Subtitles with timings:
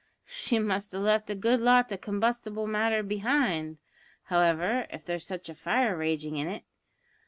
[0.25, 3.77] "She must have left a good lot o' combustible matter behind,
[4.23, 6.63] however, if there's such a fire raging in it.